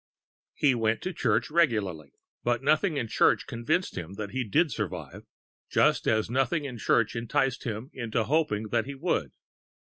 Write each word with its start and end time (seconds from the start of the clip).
He 0.55 0.73
went 0.73 1.03
to 1.03 1.13
church 1.13 1.51
regularly. 1.51 2.15
But 2.43 2.63
nothing 2.63 2.97
in 2.97 3.07
church 3.07 3.45
convinced 3.45 3.95
him 3.95 4.13
that 4.15 4.31
he 4.31 4.43
did 4.43 4.71
survive, 4.71 5.27
just 5.69 6.07
as 6.07 6.27
nothing 6.27 6.65
in 6.65 6.79
church 6.79 7.15
enticed 7.15 7.65
him 7.65 7.91
into 7.93 8.23
hoping 8.23 8.69
that 8.69 8.85
he 8.87 8.95
would. 8.95 9.31